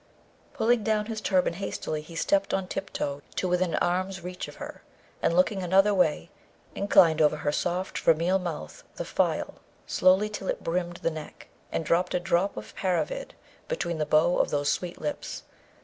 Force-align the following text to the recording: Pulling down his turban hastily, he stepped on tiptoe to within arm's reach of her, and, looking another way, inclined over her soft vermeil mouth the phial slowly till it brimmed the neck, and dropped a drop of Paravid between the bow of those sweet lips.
Pulling 0.53 0.83
down 0.83 1.05
his 1.05 1.21
turban 1.21 1.53
hastily, 1.53 2.01
he 2.01 2.15
stepped 2.15 2.55
on 2.55 2.67
tiptoe 2.67 3.21
to 3.35 3.47
within 3.47 3.75
arm's 3.75 4.21
reach 4.21 4.47
of 4.47 4.55
her, 4.55 4.81
and, 5.21 5.35
looking 5.35 5.61
another 5.61 5.93
way, 5.93 6.31
inclined 6.73 7.21
over 7.21 7.37
her 7.37 7.51
soft 7.51 7.99
vermeil 7.99 8.39
mouth 8.39 8.83
the 8.95 9.05
phial 9.05 9.59
slowly 9.85 10.27
till 10.27 10.47
it 10.47 10.63
brimmed 10.63 10.97
the 11.03 11.11
neck, 11.11 11.49
and 11.71 11.85
dropped 11.85 12.15
a 12.15 12.19
drop 12.19 12.57
of 12.57 12.75
Paravid 12.75 13.35
between 13.67 13.99
the 13.99 14.07
bow 14.07 14.39
of 14.39 14.49
those 14.49 14.69
sweet 14.71 14.99
lips. 14.99 15.43